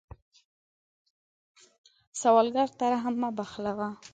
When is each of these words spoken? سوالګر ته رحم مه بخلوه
سوالګر 2.21 2.69
ته 2.77 2.85
رحم 2.93 3.15
مه 3.21 3.29
بخلوه 3.37 3.89